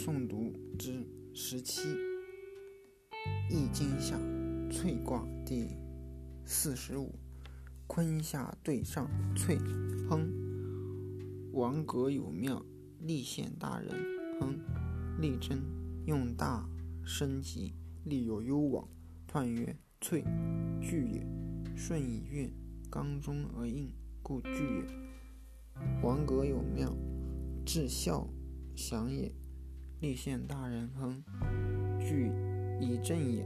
[0.00, 1.04] 诵读之
[1.34, 1.88] 十七，
[3.50, 4.16] 《易经》下
[4.70, 5.66] 萃卦第
[6.44, 7.16] 四十五，
[7.88, 9.58] 坤下兑上萃，
[10.08, 10.32] 亨。
[11.52, 12.64] 王格有庙，
[13.00, 13.90] 立显大人，
[14.40, 14.60] 亨。
[15.20, 15.60] 立贞，
[16.06, 16.64] 用大
[17.04, 18.88] 生吉，立有攸往，
[19.28, 20.22] 彖曰萃，
[20.80, 21.26] 聚也。
[21.74, 22.48] 顺以悦，
[22.88, 23.92] 刚中而应，
[24.22, 24.84] 故聚也。
[26.04, 26.96] 王格有庙，
[27.66, 28.28] 至孝
[28.76, 29.34] 祥也。
[30.00, 31.20] 立宪大人亨，
[31.98, 32.30] 具
[32.80, 33.44] 以正也，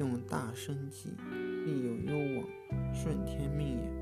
[0.00, 1.10] 用大生吉，
[1.66, 3.98] 利有攸往，顺天命也。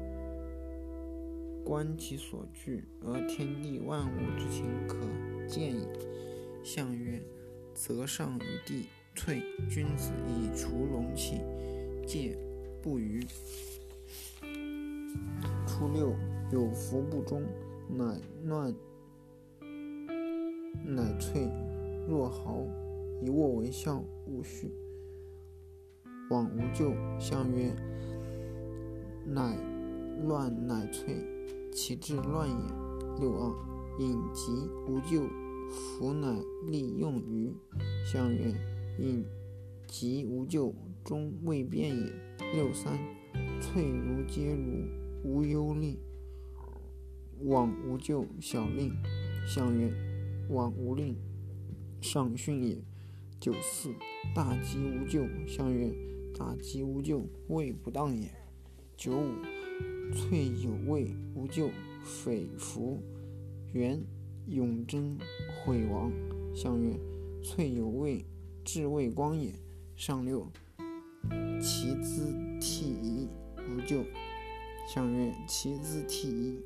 [1.65, 4.97] 观其所据，而天地万物之情可
[5.49, 5.89] 见矣。
[6.63, 7.21] 象曰：
[7.75, 8.87] 泽上于地，
[9.17, 9.43] 萃。
[9.69, 11.41] 君子以除龙气，
[12.07, 12.39] 戒
[12.81, 13.27] 不虞。
[15.67, 16.15] 初六，
[16.53, 17.43] 有福不忠，
[17.89, 18.73] 乃乱。
[20.85, 21.51] 乃萃
[22.09, 22.67] 若毫，
[23.23, 24.71] 以握为孝，勿恤。
[26.31, 26.93] 往无咎。
[27.19, 27.75] 相曰：
[29.25, 29.57] 乃
[30.25, 31.23] 乱乃萃，
[31.73, 32.57] 其志乱也。
[33.21, 33.55] 六二，
[33.99, 35.27] 隐疾无咎，
[35.71, 36.37] 弗乃
[36.69, 37.53] 利用于。
[38.05, 38.53] 相曰：
[38.99, 39.25] 隐
[39.87, 40.75] 疾无咎，
[41.05, 42.13] 终未变也。
[42.55, 42.99] 六三，
[43.61, 44.85] 萃如皆如，
[45.25, 45.97] 无忧虑。
[47.45, 48.93] 往无咎，小令。
[49.47, 50.06] 相曰。
[50.49, 51.17] 往无令，
[52.01, 52.79] 上训也。
[53.39, 53.95] 九四，
[54.35, 55.27] 大吉无咎。
[55.47, 55.93] 相曰：
[56.39, 58.31] 大吉无咎，位不当也。
[58.97, 59.33] 九五，
[60.13, 61.71] 萃有位无咎，
[62.03, 62.99] 匪弗
[63.73, 64.03] 元
[64.47, 65.19] 永贞
[65.65, 66.11] 毁亡。
[66.55, 66.99] 相曰：
[67.43, 68.25] 萃有位，
[68.65, 69.53] 至未光也。
[69.97, 70.47] 上六，
[71.61, 73.29] 其资替夷
[73.69, 74.05] 无咎。
[74.89, 76.59] 相曰：其资替夷，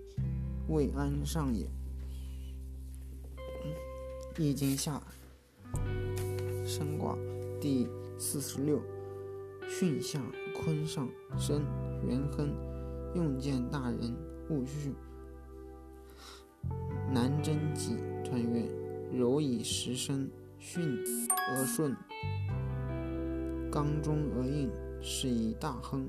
[0.69, 1.67] 未安上也。
[4.39, 5.03] 易经下
[6.65, 7.17] 升卦
[7.61, 8.81] 第四十六，
[9.69, 10.21] 巽下
[10.55, 11.63] 坤上升
[12.07, 12.55] 元亨，
[13.15, 14.17] 用见大人
[14.49, 14.93] 勿恤。
[17.13, 18.71] 南贞吉，彖曰：
[19.13, 20.31] 柔以时生，
[20.61, 20.81] 巽
[21.51, 21.97] 而顺，
[23.71, 24.71] 刚中而应，
[25.03, 26.09] 是以大亨。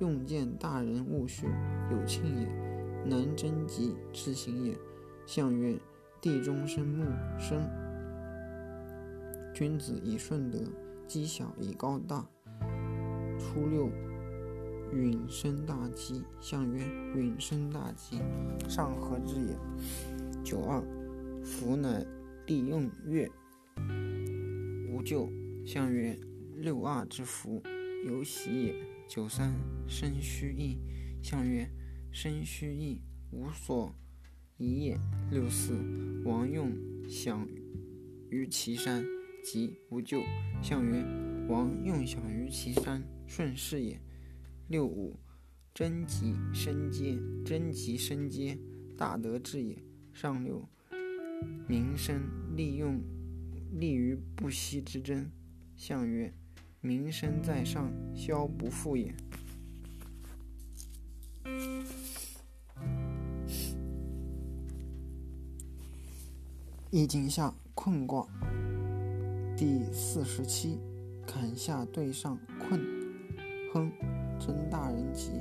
[0.00, 1.44] 用见大人勿恤，
[1.90, 2.46] 有庆也。
[3.04, 4.76] 南贞吉，至行也。
[5.26, 5.76] 象曰。
[6.20, 7.04] 地中生木，
[7.38, 7.62] 生。
[9.54, 10.58] 君子以顺德，
[11.06, 12.28] 积小以高大。
[13.38, 13.88] 初六，
[14.92, 16.24] 允生大吉。
[16.40, 16.84] 象曰：
[17.14, 18.20] 允生大吉，
[18.68, 19.56] 上合之也。
[20.42, 20.82] 九二，
[21.44, 22.04] 福乃
[22.46, 23.30] 利用月，
[24.90, 25.28] 无咎。
[25.64, 26.18] 象曰：
[26.56, 27.62] 六二之福，
[28.06, 28.74] 有喜也。
[29.06, 29.54] 九三，
[29.86, 30.78] 生虚意。
[31.22, 31.70] 象曰：
[32.10, 33.94] 生虚意，无所。
[34.58, 34.98] 一也。
[35.30, 35.72] 六四，
[36.24, 36.72] 王用
[37.08, 37.48] 享
[38.28, 39.04] 于岐山，
[39.42, 40.20] 吉无咎。
[40.60, 41.04] 象曰：
[41.48, 44.00] 王用享于岐山，顺势也。
[44.66, 45.16] 六五，
[45.72, 48.58] 贞吉生阶，贞吉生阶，
[48.96, 49.78] 大德至也。
[50.12, 50.68] 上六，
[51.68, 52.20] 民生
[52.56, 53.00] 利用，
[53.72, 55.30] 利于不息之争。
[55.76, 56.34] 象曰：
[56.80, 59.14] 民生在上，消不复也。
[66.90, 68.26] 易经下困卦
[69.54, 70.78] 第四十七，
[71.26, 72.80] 坎下对上困，
[73.74, 73.92] 亨，
[74.38, 75.32] 真大人吉，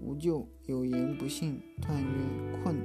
[0.00, 0.46] 无咎。
[0.66, 2.76] 有言不信，断曰：困，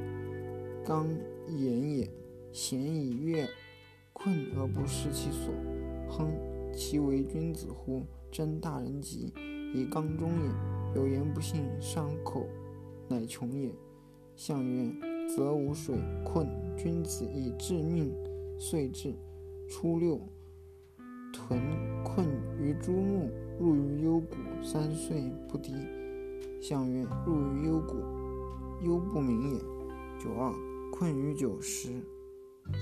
[0.83, 1.07] 刚
[1.47, 2.09] 言也。
[2.51, 3.47] 贤以悦，
[4.11, 5.53] 困而不失其所，
[6.09, 6.31] 亨，
[6.73, 8.01] 其为君子乎？
[8.31, 9.31] 真大人吉，
[9.75, 10.49] 以刚中也。
[10.95, 12.47] 有言不信，伤口，
[13.07, 13.71] 乃穷也。
[14.35, 15.08] 象曰。
[15.35, 15.95] 则无水
[16.25, 18.11] 困，君子以致命，
[18.57, 19.13] 遂至。
[19.69, 20.19] 初六，
[21.31, 21.61] 屯
[22.03, 22.25] 困
[22.59, 23.29] 于诸木，
[23.59, 25.71] 入于幽谷，三岁不敌。
[26.59, 27.97] 象曰：入于幽谷，
[28.83, 29.59] 幽不明也。
[30.19, 30.51] 九二，
[30.91, 32.01] 困于九十，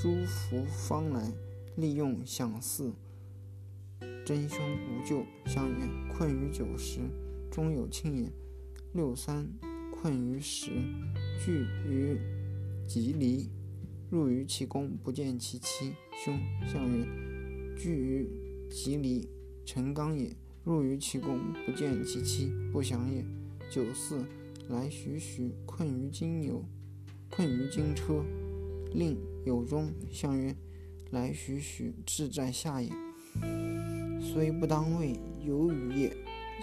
[0.01, 1.29] 诸福方来，
[1.75, 2.93] 利用享祀，
[4.25, 5.25] 真凶无咎。
[5.45, 7.01] 象曰：困于九十，
[7.51, 8.31] 终有庆也。
[8.93, 9.45] 六三，
[9.91, 10.71] 困于十，
[11.45, 12.17] 聚于。
[12.87, 13.49] 吉离，
[14.09, 15.91] 入于其宫，不见其妻，
[16.23, 16.39] 凶。
[16.65, 17.05] 象曰：
[17.77, 18.29] 居于
[18.69, 19.27] 吉离，
[19.65, 20.29] 成刚也；
[20.63, 23.25] 入于其宫，不见其妻，不祥也。
[23.69, 24.23] 九四，
[24.69, 26.63] 来徐徐，困于金牛，
[27.29, 28.23] 困于金车，
[28.93, 29.91] 令有终。
[30.09, 30.55] 象曰：
[31.11, 32.89] 来徐徐，志在下也。
[34.21, 36.09] 虽不当位，有余也。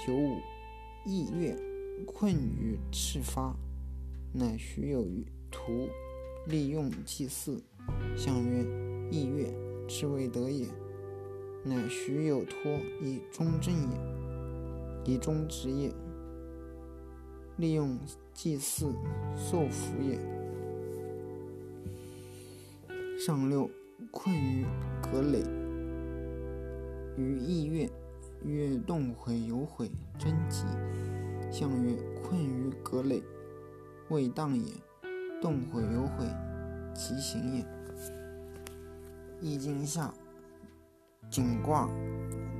[0.06, 0.38] 九五，
[1.04, 1.54] 意月，
[2.06, 3.54] 困于赤发，
[4.32, 5.22] 乃徐有余。
[5.50, 5.88] 图。
[6.46, 7.62] 利用祭祀，
[8.16, 8.62] 相曰：
[9.10, 9.48] 意乐，
[9.88, 10.66] 之谓得也。
[11.64, 13.72] 乃徐有托以忠正
[15.06, 15.90] 也，以忠直也。
[17.56, 17.98] 利用
[18.34, 18.92] 祭祀
[19.36, 20.18] 受福也。
[23.18, 23.70] 上六，
[24.10, 24.66] 困于
[25.00, 25.42] 葛藟，
[27.16, 27.88] 于意乐，
[28.44, 30.64] 曰动悔有悔，贞吉。
[31.50, 33.22] 相曰：困于葛藟，
[34.10, 34.72] 未当也。
[35.44, 36.24] 动悔有悔，
[36.94, 37.66] 其行也。
[39.42, 40.10] 易经下
[41.28, 41.86] 景卦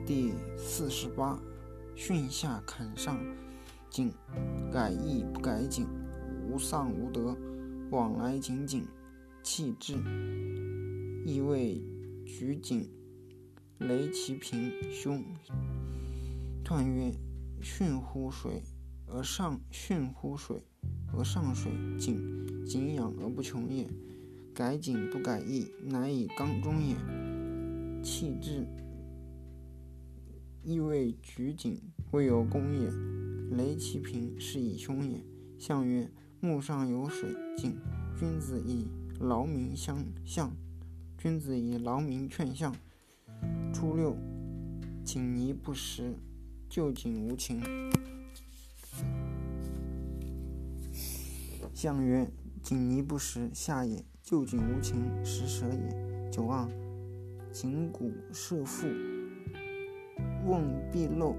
[0.05, 1.41] 第四十八，
[1.97, 3.19] 巽下坎上，
[3.89, 4.13] 景
[4.71, 5.87] 改易不改景，
[6.47, 7.35] 无丧无德，
[7.91, 8.87] 往来井井，
[9.43, 9.95] 气至。
[11.25, 11.83] 意谓
[12.27, 12.87] 举井，
[13.79, 15.25] 雷其平凶。
[16.63, 17.15] 彖曰：
[17.63, 18.63] 巽乎水
[19.07, 20.63] 而上，巽乎水
[21.15, 22.45] 而上水井。
[22.67, 23.87] 景仰而不穷也，
[24.55, 26.97] 改景不改易，乃以刚中也。
[28.03, 28.67] 气至，
[30.63, 31.81] 意谓举景
[32.11, 32.91] 未有功也。
[33.57, 35.21] 雷其平，是以凶也。
[35.59, 37.77] 象曰：木上有水，井。
[38.19, 38.87] 君子以
[39.21, 40.51] 劳民相向，
[41.19, 42.75] 君子以劳民劝相。
[43.73, 44.17] 初六，
[45.05, 46.15] 井泥不食，
[46.69, 47.61] 旧井无情。
[51.75, 52.31] 象曰。
[52.65, 56.31] 井泥不食，下也；旧井无情，实舍也。
[56.31, 56.67] 九二，
[57.53, 58.89] 井谷射覆，
[60.47, 61.37] 瓮必漏。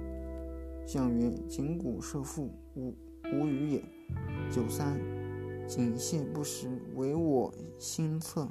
[0.86, 2.94] 象曰：井谷射覆，无
[3.34, 3.84] 无鱼也。
[4.52, 5.00] 九三，
[5.68, 8.48] 井泄不食，为我心恻，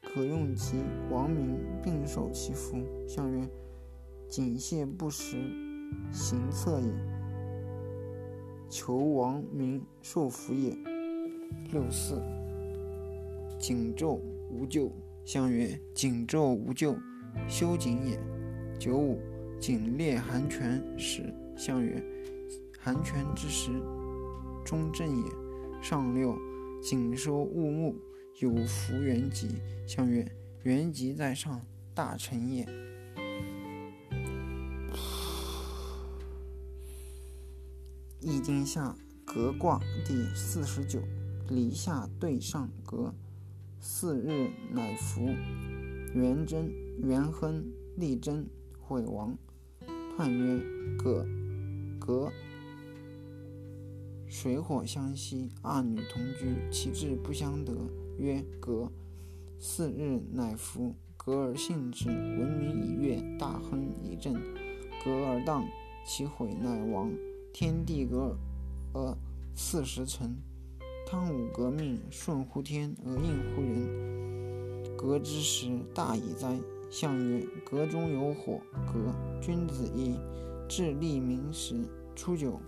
[0.00, 0.78] 可用其
[1.10, 2.78] 亡民，并受其福。
[3.06, 3.46] 象曰：
[4.30, 5.36] 井泄不食，
[6.10, 6.90] 行恻也，
[8.70, 10.74] 求亡民受福也。
[11.72, 12.22] 六四，
[13.58, 14.20] 井昼
[14.50, 14.92] 无咎。
[15.24, 16.96] 相曰：井昼无咎，
[17.48, 18.18] 修井也。
[18.78, 19.20] 九五，
[19.60, 21.32] 井裂寒泉时。
[21.56, 22.02] 相曰：
[22.80, 23.70] 寒泉之时，
[24.64, 25.32] 中正也。
[25.80, 26.36] 上六，
[26.82, 27.94] 井收物木，
[28.40, 29.48] 有福元吉。
[29.86, 30.26] 相曰：
[30.64, 31.60] 元吉在上，
[31.94, 32.66] 大成也。
[38.20, 41.00] 易经下革卦第四十九。
[41.54, 43.14] 离下对上革，
[43.78, 45.26] 四日乃服。
[46.14, 47.64] 元贞、元亨、
[47.96, 48.46] 利贞、
[48.80, 49.36] 毁亡。
[50.16, 50.60] 叹曰：
[50.98, 51.26] 革，
[51.98, 52.32] 革。
[54.26, 57.74] 水火相息，二女同居，其志不相得，
[58.18, 58.90] 曰革。
[59.58, 60.94] 四日乃服。
[61.16, 64.34] 革而信之，闻名以悦，大亨以正。
[65.04, 65.64] 革而当，
[66.04, 67.12] 其毁乃亡。
[67.52, 68.36] 天地革
[68.92, 69.16] 而
[69.54, 70.34] 四时成。
[71.12, 74.96] 汤武革命，顺乎天而应乎人。
[74.96, 76.58] 革之时，大矣哉！
[76.88, 78.62] 象曰：革中有火。
[78.90, 80.18] 革，君子以
[80.66, 81.74] 治利民时。
[82.16, 82.58] 初九，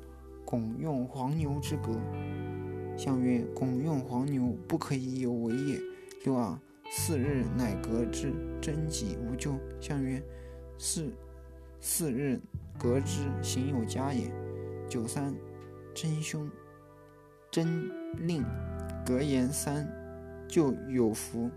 [0.44, 1.98] 拱用黄牛之革。
[2.98, 5.80] 象曰：拱用黄牛，不可以有为也。
[6.24, 6.60] 六二，
[6.90, 8.30] 四日乃革之，
[8.60, 9.58] 贞吉无咎。
[9.80, 10.22] 象曰：
[10.76, 11.10] 四
[11.80, 12.38] 四日
[12.78, 14.30] 革之，行有加也。
[14.86, 15.34] 九三，
[15.94, 16.46] 真凶。
[17.54, 17.88] 真
[18.26, 18.44] 令
[19.06, 19.88] 格言三
[20.48, 21.48] 就有福，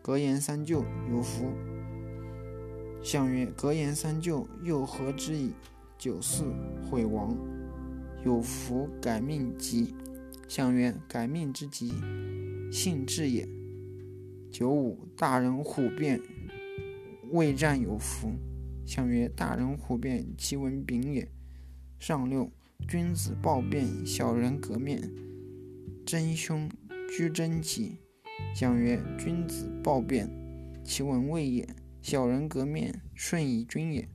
[0.00, 1.50] 格言三就有福。
[3.02, 5.52] 相曰：格言三就，又何之矣？
[5.98, 6.44] 九四
[6.88, 7.36] 毁亡，
[8.24, 9.96] 有福改命吉。
[10.46, 11.92] 相曰：改命之吉，
[12.70, 13.48] 信至也。
[14.52, 16.20] 九五大人虎变，
[17.32, 18.30] 未战有福。
[18.86, 21.28] 相曰：大人虎变，其文炳也。
[21.98, 22.48] 上六。
[22.88, 25.10] 君子暴变，小人革面，
[26.04, 26.68] 真凶
[27.16, 27.98] 居贞吉。
[28.54, 30.28] 讲曰：君子暴变，
[30.84, 31.64] 其文未也；
[32.02, 34.08] 小人革面，顺以君也。